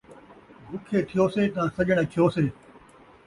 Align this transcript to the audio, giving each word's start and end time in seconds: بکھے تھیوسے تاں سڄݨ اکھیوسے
بکھے 0.69 0.99
تھیوسے 1.09 1.43
تاں 1.53 1.67
سڄݨ 1.75 1.97
اکھیوسے 2.03 2.45